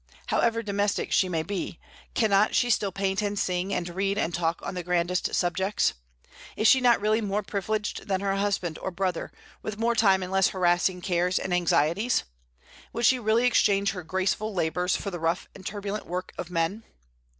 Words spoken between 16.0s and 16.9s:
work of men?